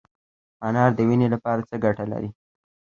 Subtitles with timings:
[0.67, 2.29] انار د وینې لپاره څه ګټه لري؟